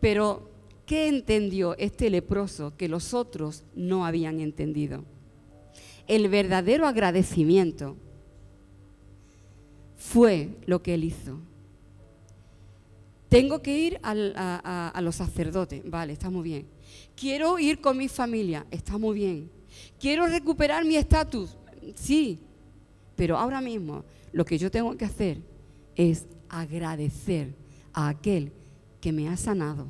Pero, 0.00 0.48
¿qué 0.86 1.08
entendió 1.08 1.76
este 1.78 2.08
leproso 2.10 2.76
que 2.76 2.88
los 2.88 3.14
otros 3.14 3.64
no 3.74 4.06
habían 4.06 4.40
entendido? 4.40 5.04
El 6.06 6.28
verdadero 6.28 6.86
agradecimiento 6.86 7.96
fue 9.96 10.56
lo 10.66 10.82
que 10.82 10.94
él 10.94 11.04
hizo. 11.04 11.38
Tengo 13.28 13.60
que 13.60 13.76
ir 13.76 14.00
a, 14.02 15.00
los 15.02 15.16
sacerdotes, 15.16 15.82
vale, 15.84 16.12
está 16.12 16.30
muy 16.30 16.42
bien. 16.42 16.66
Quiero 17.16 17.58
ir 17.58 17.80
con 17.80 17.96
mi 17.96 18.08
familia, 18.08 18.66
está 18.70 18.98
muy 18.98 19.16
bien. 19.16 19.50
Quiero 19.98 20.26
recuperar 20.26 20.84
mi 20.84 20.96
estatus, 20.96 21.56
sí, 21.94 22.38
pero 23.16 23.36
ahora 23.36 23.60
mismo 23.60 24.04
lo 24.32 24.44
que 24.44 24.58
yo 24.58 24.70
tengo 24.70 24.96
que 24.96 25.04
hacer 25.04 25.38
es 25.96 26.26
agradecer 26.48 27.54
a 27.92 28.08
aquel 28.08 28.52
que 29.00 29.12
me 29.12 29.28
ha 29.28 29.36
sanado. 29.36 29.86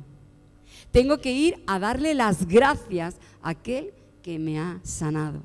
Tengo 0.91 1.19
que 1.19 1.31
ir 1.31 1.61
a 1.67 1.79
darle 1.79 2.15
las 2.15 2.47
gracias 2.47 3.17
a 3.41 3.49
aquel 3.49 3.93
que 4.23 4.39
me 4.39 4.59
ha 4.59 4.79
sanado. 4.83 5.41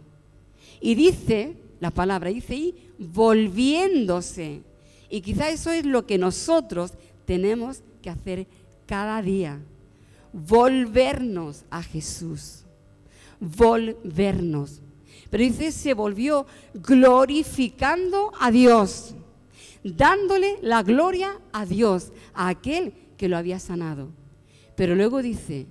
Y 0.83 0.97
dice, 0.97 1.57
la 1.81 1.93
palabra 1.93 2.31
dice, 2.31 2.57
y 2.57 2.75
volviéndose. 2.99 4.63
Y 5.09 5.21
quizá 5.21 5.49
eso 5.49 5.71
es 5.71 5.87
lo 5.87 6.07
que 6.07 6.19
nosotros 6.19 6.93
tenemos 7.25 7.83
que 8.03 8.11
hacer 8.11 8.47
cada 8.87 9.23
día. 9.23 9.61
Volvernos 10.33 11.65
a 11.71 11.83
Jesús. 11.83 12.65
Volvernos. 13.39 14.81
Pero 15.31 15.45
dice, 15.45 15.73
se 15.73 15.95
volvió 15.95 16.47
glorificando 16.75 18.33
a 18.39 18.51
Dios, 18.51 19.15
dándole 19.83 20.59
la 20.61 20.83
gloria 20.83 21.41
a 21.53 21.65
Dios, 21.65 22.13
a 22.35 22.49
aquel 22.49 22.93
que 23.17 23.29
lo 23.29 23.37
había 23.39 23.59
sanado. 23.59 24.11
Pero 24.77 24.95
luego 24.95 25.23
dice, 25.23 25.67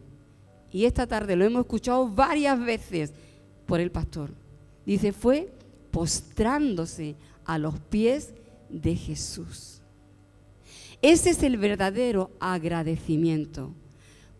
y 0.72 0.86
esta 0.86 1.06
tarde 1.06 1.36
lo 1.36 1.46
hemos 1.46 1.62
escuchado 1.62 2.08
varias 2.08 2.60
veces 2.60 3.14
por 3.66 3.80
el 3.80 3.92
pastor, 3.92 4.32
Dice, 4.86 5.14
fue 5.14 5.54
postrándose 5.92 7.16
a 7.46 7.58
los 7.58 7.80
pies 7.80 8.34
de 8.70 8.96
Jesús. 8.96 9.82
Ese 11.02 11.32
es 11.32 11.44
el 11.44 11.58
verdadero 11.58 12.32
agradecimiento. 12.40 13.72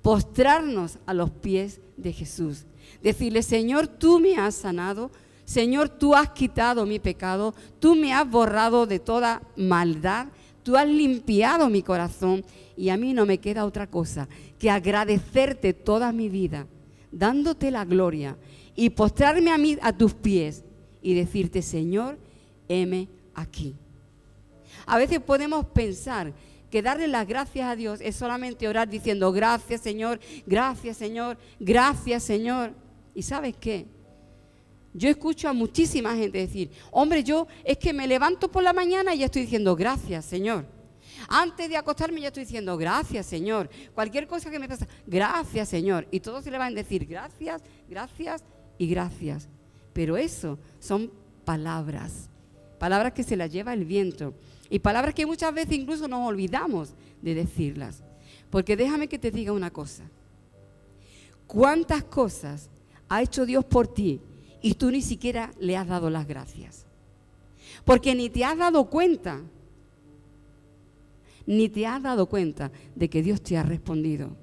Postrarnos 0.02 0.98
a 1.06 1.14
los 1.14 1.30
pies 1.30 1.82
de 1.98 2.14
Jesús. 2.14 2.66
Decirle, 3.02 3.44
Señor, 3.44 3.88
tú 3.88 4.20
me 4.20 4.36
has 4.36 4.56
sanado. 4.56 5.12
Señor, 5.46 5.90
tú 5.90 6.16
has 6.16 6.30
quitado 6.30 6.86
mi 6.86 7.00
pecado. 7.00 7.54
Tú 7.80 7.96
me 7.96 8.14
has 8.14 8.30
borrado 8.30 8.86
de 8.86 9.00
toda 9.00 9.42
maldad. 9.56 10.28
Tú 10.64 10.78
has 10.78 10.88
limpiado 10.88 11.70
mi 11.70 11.82
corazón. 11.82 12.44
Y 12.78 12.90
a 12.90 12.98
mí 12.98 13.14
no 13.14 13.26
me 13.26 13.40
queda 13.40 13.66
otra 13.66 13.88
cosa 13.88 14.28
que 14.58 14.70
agradecerte 14.70 15.74
toda 15.74 16.12
mi 16.12 16.30
vida, 16.30 16.68
dándote 17.12 17.72
la 17.72 17.86
gloria 17.86 18.38
y 18.82 18.90
postrarme 18.90 19.52
a 19.52 19.60
mí 19.60 19.78
a 19.80 19.96
tus 19.96 20.16
pies 20.16 20.64
y 21.04 21.14
decirte, 21.14 21.62
Señor, 21.62 22.18
heme 22.68 23.10
aquí. 23.36 23.76
A 24.88 24.98
veces 24.98 25.20
podemos 25.20 25.68
pensar 25.68 26.34
que 26.72 26.82
darle 26.82 27.08
las 27.08 27.28
gracias 27.28 27.70
a 27.70 27.76
Dios 27.76 28.00
es 28.02 28.16
solamente 28.16 28.68
orar 28.68 28.90
diciendo, 28.90 29.32
gracias 29.32 29.82
Señor, 29.82 30.20
gracias 30.48 30.98
Señor, 30.98 31.38
gracias 31.60 32.24
Señor. 32.24 32.74
¿Y 33.14 33.22
sabes 33.22 33.56
qué? 33.56 33.86
Yo 34.96 35.10
escucho 35.10 35.48
a 35.48 35.54
muchísima 35.54 36.16
gente 36.16 36.40
decir, 36.40 36.72
hombre, 36.90 37.24
yo 37.24 37.46
es 37.64 37.78
que 37.78 37.94
me 37.94 38.08
levanto 38.08 38.50
por 38.50 38.64
la 38.64 38.74
mañana 38.74 39.14
y 39.14 39.20
ya 39.20 39.26
estoy 39.26 39.44
diciendo, 39.44 39.76
gracias 39.76 40.26
Señor. 40.26 40.66
Antes 41.28 41.70
de 41.70 41.78
acostarme 41.78 42.22
ya 42.22 42.30
estoy 42.30 42.46
diciendo, 42.46 42.76
gracias 42.78 43.28
Señor. 43.28 43.70
Cualquier 43.94 44.26
cosa 44.26 44.50
que 44.50 44.58
me 44.58 44.68
pasa, 44.68 44.88
gracias 45.06 45.70
Señor. 45.70 46.08
Y 46.10 46.20
todos 46.20 46.44
se 46.44 46.50
le 46.50 46.58
van 46.58 46.74
a 46.74 46.76
decir, 46.76 47.06
gracias, 47.06 47.62
gracias, 47.88 48.44
y 48.82 48.88
gracias. 48.88 49.48
Pero 49.94 50.18
eso 50.18 50.58
son 50.80 51.12
palabras, 51.46 52.32
palabras 52.80 53.14
que 53.14 53.22
se 53.22 53.38
las 53.38 53.52
lleva 53.52 53.76
el 53.76 53.86
viento 53.86 54.34
y 54.72 54.80
palabras 54.80 55.14
que 55.14 55.28
muchas 55.28 55.54
veces 55.54 55.78
incluso 55.78 56.08
nos 56.08 56.28
olvidamos 56.28 56.96
de 57.22 57.36
decirlas. 57.36 58.02
Porque 58.50 58.76
déjame 58.76 59.08
que 59.08 59.20
te 59.20 59.30
diga 59.30 59.52
una 59.52 59.70
cosa. 59.70 60.04
¿Cuántas 61.46 62.04
cosas 62.06 62.72
ha 63.08 63.22
hecho 63.22 63.46
Dios 63.46 63.64
por 63.66 63.88
ti 63.88 64.20
y 64.64 64.74
tú 64.74 64.90
ni 64.90 65.04
siquiera 65.04 65.52
le 65.60 65.78
has 65.78 65.88
dado 65.88 66.10
las 66.10 66.28
gracias? 66.28 66.88
Porque 67.86 68.16
ni 68.16 68.32
te 68.32 68.44
has 68.44 68.58
dado 68.58 68.90
cuenta, 68.90 69.44
ni 71.46 71.70
te 71.70 71.86
has 71.86 72.02
dado 72.02 72.26
cuenta 72.26 72.72
de 72.96 73.12
que 73.12 73.22
Dios 73.22 73.44
te 73.44 73.58
ha 73.58 73.64
respondido. 73.64 74.36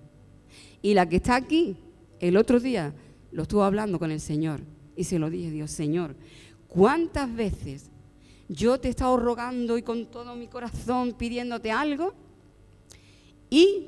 Y 0.81 0.95
la 0.95 1.09
que 1.09 1.17
está 1.17 1.35
aquí, 1.35 1.77
el 2.21 2.37
otro 2.37 2.61
día 2.61 2.95
lo 3.33 3.43
estuvo 3.43 3.63
hablando 3.63 3.99
con 3.99 4.11
el 4.11 4.21
Señor 4.21 4.61
y 4.97 5.05
se 5.05 5.19
lo 5.19 5.31
dije, 5.31 5.51
Dios, 5.51 5.71
Señor, 5.71 6.17
¿cuántas 6.67 7.33
veces 7.35 7.91
yo 8.49 8.79
te 8.81 8.89
he 8.89 8.91
estado 8.91 9.17
rogando 9.17 9.79
y 9.79 9.83
con 9.83 10.07
todo 10.07 10.35
mi 10.35 10.49
corazón 10.49 11.13
pidiéndote 11.13 11.71
algo? 11.71 12.15
Y 13.51 13.87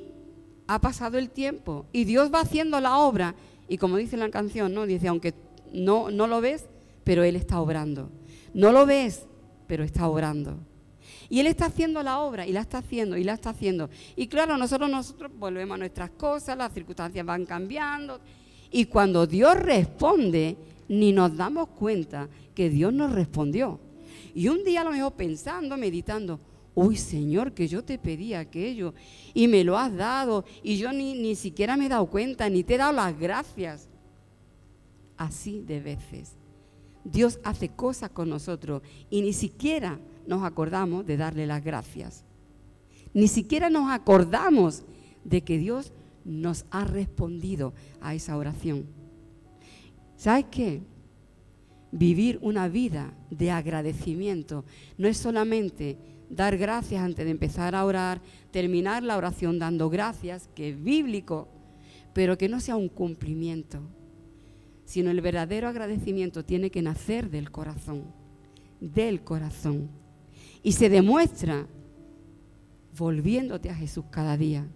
ha 0.67 0.81
pasado 0.81 1.19
el 1.19 1.31
tiempo 1.31 1.87
y 1.93 2.05
Dios 2.05 2.31
va 2.33 2.41
haciendo 2.41 2.81
la 2.81 2.99
obra 2.99 3.35
y 3.69 3.79
como 3.79 3.97
dice 3.97 4.17
la 4.17 4.31
canción, 4.31 4.75
¿no? 4.75 4.87
Dice, 4.87 5.09
aunque 5.09 5.35
no, 5.73 6.11
no 6.11 6.27
lo 6.27 6.41
ves, 6.41 6.67
pero 7.05 7.23
Él 7.23 7.37
está 7.37 7.61
obrando. 7.61 8.11
No 8.53 8.73
lo 8.73 8.87
ves, 8.87 9.27
pero 9.67 9.85
está 9.85 10.09
obrando. 10.09 10.59
Y 11.29 11.39
Él 11.39 11.47
está 11.47 11.67
haciendo 11.67 12.03
la 12.03 12.19
obra 12.19 12.47
y 12.47 12.53
la 12.53 12.61
está 12.61 12.79
haciendo 12.79 13.17
y 13.17 13.25
la 13.25 13.35
está 13.35 13.51
haciendo. 13.51 13.89
Y 14.17 14.27
claro, 14.27 14.57
nosotros, 14.57 14.91
nosotros 14.91 15.31
volvemos 15.37 15.77
a 15.77 15.79
nuestras 15.79 16.11
cosas, 16.11 16.57
las 16.57 16.73
circunstancias 16.73 17.25
van 17.25 17.47
cambiando. 17.47 18.21
Y 18.71 18.87
cuando 18.87 19.27
Dios 19.27 19.59
responde, 19.59 20.57
ni 20.89 21.13
nos 21.13 21.37
damos 21.37 21.69
cuenta 21.69 22.29
que 22.55 22.71
Dios 22.71 22.93
nos 22.93 23.13
respondió. 23.13 23.81
Y 24.35 24.49
un 24.49 24.65
día 24.65 24.85
lo 24.85 24.91
mejor 24.91 25.13
pensando, 25.15 25.77
meditando, 25.77 26.41
uy 26.75 26.97
Señor, 26.97 27.53
que 27.53 27.69
yo 27.69 27.85
te 27.85 27.99
pedí 27.99 28.35
aquello 28.35 28.95
y 29.35 29.49
me 29.49 29.65
lo 29.65 29.77
has 29.77 29.95
dado 29.95 30.45
y 30.63 30.77
yo 30.77 30.93
ni, 30.93 31.15
ni 31.15 31.35
siquiera 31.35 31.77
me 31.77 31.87
he 31.87 31.89
dado 31.89 32.07
cuenta, 32.07 32.49
ni 32.49 32.63
te 32.63 32.75
he 32.75 32.79
dado 32.79 32.93
las 32.93 33.19
gracias. 33.19 33.89
Así 35.17 35.63
de 35.63 35.81
veces. 35.81 36.37
Dios 37.05 37.41
hace 37.45 37.71
cosas 37.71 38.11
con 38.11 38.29
nosotros 38.29 38.83
y 39.11 39.23
ni 39.23 39.33
siquiera 39.33 39.99
nos 40.27 40.45
acordamos 40.45 41.07
de 41.07 41.17
darle 41.17 41.47
las 41.47 41.65
gracias. 41.65 42.25
Ni 43.13 43.27
siquiera 43.27 43.71
nos 43.71 43.91
acordamos 43.91 44.83
de 45.25 45.43
que 45.43 45.59
Dios 45.59 45.93
nos 46.25 46.65
ha 46.71 46.85
respondido 46.85 47.75
a 48.01 48.15
esa 48.15 48.37
oración. 48.37 48.87
¿Sabes 50.17 50.47
qué? 50.51 50.83
Vivir 51.93 52.39
una 52.43 52.69
vida 52.69 53.15
de 53.31 53.51
agradecimiento 53.51 54.65
no 54.97 55.09
es 55.09 55.17
solamente 55.17 55.99
dar 56.29 56.57
gracias 56.57 57.03
antes 57.03 57.25
de 57.25 57.31
empezar 57.31 57.75
a 57.75 57.85
orar, 57.85 58.21
terminar 58.51 59.03
la 59.03 59.17
oración 59.17 59.59
dando 59.59 59.91
gracias, 59.91 60.49
que 60.55 60.71
es 60.71 60.83
bíblico, 60.83 61.49
pero 62.13 62.39
que 62.39 62.49
no 62.49 62.61
sea 62.61 62.77
un 62.77 62.89
cumplimiento, 62.89 63.81
sino 64.85 65.11
el 65.11 65.21
verdadero 65.21 65.69
agradecimiento 65.69 66.45
tiene 66.45 66.71
que 66.71 66.83
nacer 66.83 67.31
del 67.31 67.51
corazón, 67.51 68.05
del 68.81 69.23
corazón. 69.23 69.89
Y 70.63 70.73
se 70.73 70.89
demuestra 70.89 71.67
volviéndote 72.97 73.71
a 73.71 73.75
Jesús 73.75 74.05
cada 74.11 74.37
día. 74.37 74.67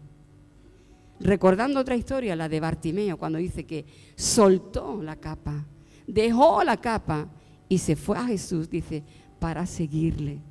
Recordando 1.24 1.80
otra 1.80 1.96
historia, 1.96 2.36
la 2.36 2.50
de 2.50 2.60
Bartimeo, 2.60 3.16
cuando 3.16 3.38
dice 3.38 3.64
que 3.64 3.86
soltó 4.14 5.02
la 5.02 5.16
capa, 5.16 5.64
dejó 6.06 6.62
la 6.62 6.76
capa 6.76 7.30
y 7.66 7.78
se 7.78 7.96
fue 7.96 8.18
a 8.18 8.26
Jesús, 8.26 8.68
dice, 8.68 9.02
para 9.38 9.64
seguirle, 9.64 10.42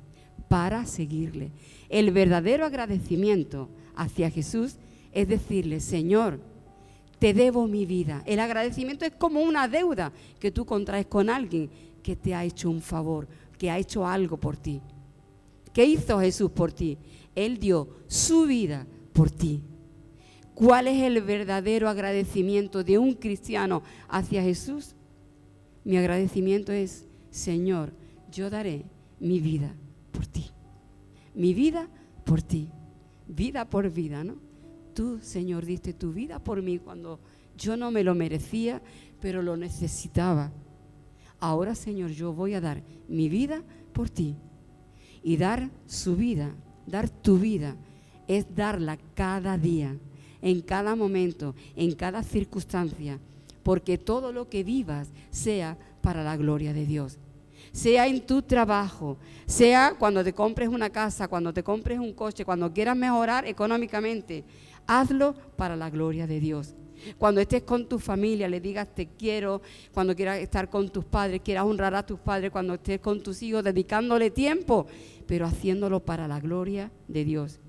para 0.48 0.84
seguirle. 0.84 1.52
El 1.88 2.10
verdadero 2.10 2.66
agradecimiento 2.66 3.68
hacia 3.94 4.28
Jesús 4.30 4.78
es 5.12 5.28
decirle, 5.28 5.78
Señor, 5.78 6.40
te 7.20 7.32
debo 7.32 7.68
mi 7.68 7.86
vida. 7.86 8.24
El 8.26 8.40
agradecimiento 8.40 9.04
es 9.04 9.12
como 9.12 9.42
una 9.42 9.68
deuda 9.68 10.12
que 10.40 10.50
tú 10.50 10.66
contraes 10.66 11.06
con 11.06 11.30
alguien 11.30 11.70
que 12.02 12.16
te 12.16 12.34
ha 12.34 12.42
hecho 12.42 12.68
un 12.68 12.82
favor, 12.82 13.28
que 13.58 13.70
ha 13.70 13.78
hecho 13.78 14.04
algo 14.04 14.38
por 14.38 14.56
ti. 14.56 14.82
¿Qué 15.72 15.84
hizo 15.84 16.18
Jesús 16.18 16.50
por 16.50 16.72
ti? 16.72 16.98
Él 17.32 17.58
dio 17.58 17.88
su 18.08 18.46
vida 18.46 18.88
por 19.12 19.30
ti. 19.30 19.62
¿Cuál 20.54 20.86
es 20.86 21.02
el 21.02 21.20
verdadero 21.20 21.88
agradecimiento 21.88 22.84
de 22.84 22.98
un 22.98 23.14
cristiano 23.14 23.82
hacia 24.08 24.42
Jesús? 24.42 24.94
Mi 25.84 25.96
agradecimiento 25.96 26.72
es, 26.72 27.06
Señor, 27.30 27.92
yo 28.30 28.50
daré 28.50 28.84
mi 29.18 29.40
vida 29.40 29.74
por 30.12 30.26
ti. 30.26 30.50
Mi 31.34 31.54
vida 31.54 31.88
por 32.24 32.40
ti. 32.40 32.68
Vida 33.26 33.68
por 33.68 33.90
vida, 33.90 34.22
¿no? 34.22 34.36
Tú, 34.94 35.18
Señor, 35.20 35.64
diste 35.64 35.92
tu 35.92 36.12
vida 36.12 36.38
por 36.38 36.62
mí 36.62 36.78
cuando 36.78 37.18
yo 37.58 37.76
no 37.76 37.90
me 37.90 38.04
lo 38.04 38.14
merecía, 38.14 38.80
pero 39.20 39.42
lo 39.42 39.56
necesitaba. 39.56 40.52
Ahora, 41.40 41.74
Señor, 41.74 42.10
yo 42.10 42.32
voy 42.32 42.54
a 42.54 42.60
dar 42.60 42.82
mi 43.08 43.28
vida 43.28 43.62
por 43.92 44.08
ti 44.08 44.36
y 45.22 45.36
dar 45.36 45.70
su 45.86 46.16
vida, 46.16 46.54
dar 46.86 47.08
tu 47.08 47.38
vida, 47.38 47.76
es 48.28 48.54
darla 48.54 48.98
cada 49.14 49.58
día, 49.58 49.96
en 50.44 50.60
cada 50.60 50.94
momento, 50.94 51.54
en 51.74 51.94
cada 51.94 52.22
circunstancia, 52.22 53.18
porque 53.62 53.96
todo 53.96 54.30
lo 54.30 54.50
que 54.50 54.62
vivas 54.62 55.08
sea 55.30 55.78
para 56.02 56.22
la 56.22 56.36
gloria 56.36 56.74
de 56.74 56.84
Dios. 56.84 57.18
Sea 57.72 58.06
en 58.06 58.26
tu 58.26 58.42
trabajo, 58.42 59.16
sea 59.46 59.94
cuando 59.98 60.22
te 60.22 60.34
compres 60.34 60.68
una 60.68 60.90
casa, 60.90 61.28
cuando 61.28 61.52
te 61.54 61.62
compres 61.62 61.98
un 61.98 62.12
coche, 62.12 62.44
cuando 62.44 62.70
quieras 62.72 62.94
mejorar 62.94 63.46
económicamente, 63.46 64.44
hazlo 64.86 65.34
para 65.56 65.76
la 65.76 65.88
gloria 65.88 66.26
de 66.26 66.40
Dios. 66.40 66.74
Cuando 67.16 67.40
estés 67.40 67.62
con 67.62 67.88
tu 67.88 67.98
familia, 67.98 68.46
le 68.46 68.60
digas 68.60 68.94
te 68.94 69.08
quiero. 69.08 69.62
Cuando 69.92 70.14
quieras 70.14 70.38
estar 70.38 70.68
con 70.68 70.90
tus 70.90 71.04
padres, 71.06 71.40
quieras 71.42 71.64
honrar 71.64 71.94
a 71.94 72.04
tus 72.04 72.20
padres. 72.20 72.50
Cuando 72.50 72.74
estés 72.74 73.00
con 73.00 73.22
tus 73.22 73.42
hijos, 73.42 73.64
dedicándole 73.64 74.30
tiempo, 74.30 74.86
pero 75.26 75.46
haciéndolo 75.46 76.00
para 76.00 76.28
la 76.28 76.38
gloria 76.38 76.90
de 77.08 77.24
Dios. 77.24 77.60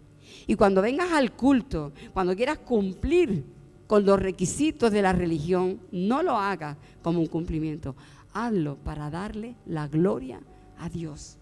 Y 0.48 0.56
cuando 0.56 0.82
vengas 0.82 1.12
al 1.12 1.32
culto, 1.34 1.91
cuando 2.13 2.36
quieras 2.36 2.60
cumplir 2.60 3.43
con 3.88 4.06
los 4.06 4.19
requisitos 4.19 4.91
de 4.91 5.02
la 5.02 5.13
religión, 5.13 5.80
no 5.91 6.24
lo 6.24 6.38
hagas 6.38 6.78
como 7.02 7.19
un 7.19 7.28
cumplimiento. 7.28 7.95
Hazlo 8.34 8.76
para 8.78 9.10
darle 9.10 9.56
la 9.65 9.88
gloria 9.88 10.39
a 10.78 10.89
Dios. 10.89 11.38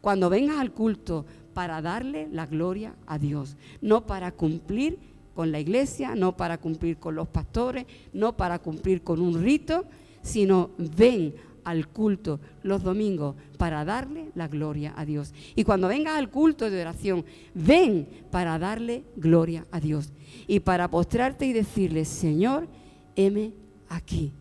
Cuando 0.00 0.30
vengas 0.30 0.58
al 0.58 0.72
culto, 0.72 1.24
para 1.54 1.80
darle 1.80 2.28
la 2.30 2.44
gloria 2.46 2.94
a 3.06 3.18
Dios, 3.18 3.56
no 3.80 4.06
para 4.06 4.30
cumplir 4.30 4.98
con 5.34 5.50
la 5.50 5.58
iglesia, 5.58 6.14
no 6.14 6.36
para 6.36 6.58
cumplir 6.58 6.98
con 6.98 7.14
los 7.14 7.28
pastores, 7.28 7.86
no 8.12 8.36
para 8.36 8.58
cumplir 8.58 9.02
con 9.02 9.20
un 9.20 9.42
rito, 9.42 9.84
sino 10.22 10.70
ven 10.76 11.34
al 11.66 11.88
culto 11.88 12.40
los 12.62 12.82
domingos 12.82 13.36
para 13.58 13.84
darle 13.84 14.30
la 14.34 14.48
gloria 14.48 14.94
a 14.96 15.04
Dios. 15.04 15.34
Y 15.54 15.64
cuando 15.64 15.88
vengas 15.88 16.14
al 16.14 16.30
culto 16.30 16.70
de 16.70 16.80
oración, 16.80 17.24
ven 17.54 18.08
para 18.30 18.58
darle 18.58 19.04
gloria 19.16 19.66
a 19.70 19.80
Dios. 19.80 20.12
Y 20.46 20.60
para 20.60 20.88
postrarte 20.88 21.44
y 21.44 21.52
decirle, 21.52 22.06
Señor, 22.06 22.66
heme 23.14 23.52
aquí. 23.88 24.32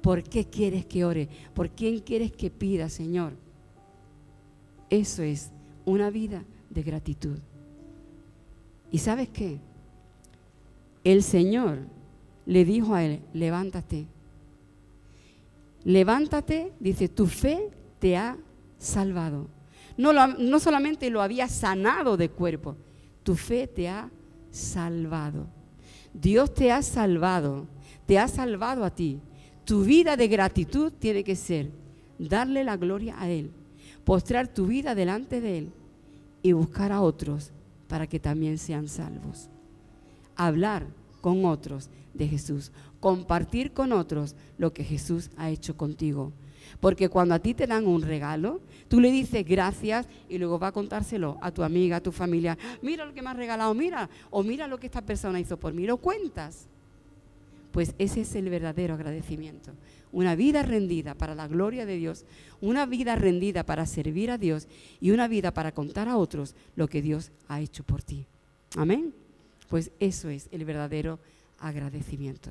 ¿Por 0.00 0.22
qué 0.22 0.46
quieres 0.46 0.86
que 0.86 1.04
ore? 1.04 1.28
¿Por 1.52 1.68
quién 1.68 1.98
quieres 1.98 2.32
que 2.32 2.50
pida, 2.50 2.88
Señor? 2.88 3.34
Eso 4.88 5.22
es 5.22 5.50
una 5.84 6.08
vida 6.08 6.44
de 6.70 6.82
gratitud. 6.82 7.38
¿Y 8.90 8.98
sabes 8.98 9.28
qué? 9.28 9.60
el 11.12 11.22
Señor 11.22 11.78
le 12.46 12.64
dijo 12.64 12.94
a 12.94 13.04
él, 13.04 13.20
levántate. 13.32 14.06
Levántate, 15.88 16.74
dice, 16.78 17.08
tu 17.08 17.26
fe 17.26 17.70
te 17.98 18.14
ha 18.14 18.36
salvado. 18.76 19.48
No, 19.96 20.12
no 20.12 20.60
solamente 20.60 21.08
lo 21.08 21.22
había 21.22 21.48
sanado 21.48 22.18
de 22.18 22.28
cuerpo, 22.28 22.76
tu 23.22 23.34
fe 23.34 23.66
te 23.66 23.88
ha 23.88 24.10
salvado. 24.50 25.46
Dios 26.12 26.52
te 26.52 26.70
ha 26.70 26.82
salvado, 26.82 27.66
te 28.04 28.18
ha 28.18 28.28
salvado 28.28 28.84
a 28.84 28.90
ti. 28.90 29.18
Tu 29.64 29.82
vida 29.82 30.18
de 30.18 30.28
gratitud 30.28 30.92
tiene 30.92 31.24
que 31.24 31.36
ser 31.36 31.70
darle 32.18 32.64
la 32.64 32.76
gloria 32.76 33.16
a 33.18 33.30
Él, 33.30 33.50
postrar 34.04 34.48
tu 34.48 34.66
vida 34.66 34.94
delante 34.94 35.40
de 35.40 35.56
Él 35.56 35.72
y 36.42 36.52
buscar 36.52 36.92
a 36.92 37.00
otros 37.00 37.50
para 37.88 38.06
que 38.06 38.20
también 38.20 38.58
sean 38.58 38.88
salvos 38.88 39.48
hablar 40.38 40.86
con 41.20 41.44
otros 41.44 41.90
de 42.14 42.26
Jesús, 42.28 42.72
compartir 43.00 43.72
con 43.72 43.92
otros 43.92 44.34
lo 44.56 44.72
que 44.72 44.84
Jesús 44.84 45.30
ha 45.36 45.50
hecho 45.50 45.76
contigo. 45.76 46.32
Porque 46.80 47.08
cuando 47.08 47.34
a 47.34 47.38
ti 47.38 47.54
te 47.54 47.66
dan 47.66 47.86
un 47.86 48.02
regalo, 48.02 48.60
tú 48.88 49.00
le 49.00 49.10
dices 49.10 49.44
gracias 49.44 50.06
y 50.28 50.38
luego 50.38 50.58
va 50.58 50.68
a 50.68 50.72
contárselo 50.72 51.38
a 51.40 51.50
tu 51.50 51.62
amiga, 51.62 51.96
a 51.96 52.02
tu 52.02 52.12
familia. 52.12 52.58
Mira 52.82 53.04
lo 53.04 53.14
que 53.14 53.22
me 53.22 53.30
has 53.30 53.36
regalado, 53.36 53.74
mira, 53.74 54.08
o 54.30 54.42
mira 54.42 54.68
lo 54.68 54.78
que 54.78 54.86
esta 54.86 55.02
persona 55.02 55.40
hizo 55.40 55.56
por 55.56 55.72
mí, 55.72 55.86
lo 55.86 55.96
cuentas. 55.96 56.66
Pues 57.72 57.94
ese 57.98 58.22
es 58.22 58.34
el 58.34 58.48
verdadero 58.48 58.94
agradecimiento. 58.94 59.72
Una 60.10 60.34
vida 60.34 60.62
rendida 60.62 61.14
para 61.14 61.34
la 61.34 61.48
gloria 61.48 61.84
de 61.84 61.96
Dios, 61.96 62.24
una 62.60 62.86
vida 62.86 63.14
rendida 63.14 63.64
para 63.64 63.84
servir 63.84 64.30
a 64.30 64.38
Dios 64.38 64.66
y 65.00 65.10
una 65.10 65.28
vida 65.28 65.52
para 65.52 65.72
contar 65.72 66.08
a 66.08 66.16
otros 66.16 66.54
lo 66.76 66.88
que 66.88 67.02
Dios 67.02 67.30
ha 67.46 67.60
hecho 67.60 67.84
por 67.84 68.02
ti. 68.02 68.26
Amén. 68.76 69.12
Pues 69.68 69.90
eso 70.00 70.30
es 70.30 70.48
el 70.50 70.64
verdadero 70.64 71.18
agradecimiento. 71.58 72.50